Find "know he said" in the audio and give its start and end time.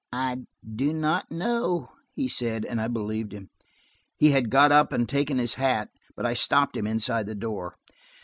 1.29-2.65